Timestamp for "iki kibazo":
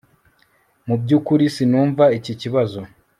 2.17-2.79